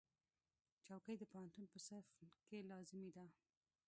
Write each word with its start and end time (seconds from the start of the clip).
چوکۍ 0.85 1.15
د 1.19 1.23
پوهنتون 1.31 1.65
په 1.69 1.77
صنف 1.87 2.07
کې 2.47 2.57
لازمي 2.71 3.09
ده. 3.15 3.25